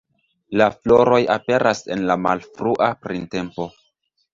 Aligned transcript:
La 0.61 0.67
floroj 0.77 1.21
aperas 1.35 1.85
en 1.97 2.03
la 2.13 2.19
malfrua 2.25 2.93
printempo. 3.07 3.73